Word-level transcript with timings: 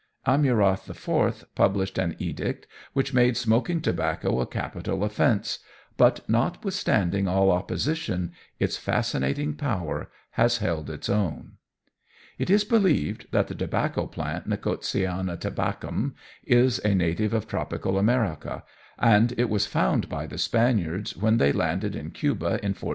Amurath 0.25 0.89
IV 0.89 1.45
published 1.53 1.99
an 1.99 2.15
edict 2.17 2.65
which 2.93 3.13
made 3.13 3.37
smoking 3.37 3.81
tobacco 3.81 4.39
a 4.41 4.47
capital 4.47 5.03
offence; 5.03 5.59
but, 5.95 6.27
notwithstanding 6.27 7.27
all 7.27 7.51
opposition, 7.51 8.31
its 8.57 8.77
fascinating 8.77 9.53
power 9.53 10.09
has 10.31 10.57
held 10.57 10.89
its 10.89 11.07
own. 11.07 11.57
It 12.39 12.49
is 12.49 12.63
believed 12.63 13.27
that 13.31 13.47
the 13.47 13.53
tobacco 13.53 14.07
plant 14.07 14.47
Nicotiana 14.49 15.37
Tabacum 15.37 16.15
is 16.45 16.79
a 16.83 16.95
native 16.95 17.31
of 17.31 17.47
tropical 17.47 17.99
America, 17.99 18.63
and 18.97 19.33
it 19.37 19.51
was 19.51 19.67
found 19.67 20.09
by 20.09 20.25
the 20.25 20.39
Spaniards 20.39 21.15
when 21.15 21.37
they 21.37 21.51
landed 21.51 21.95
in 21.95 22.09
Cuba 22.09 22.57
in 22.65 22.73
1492. 22.73 22.89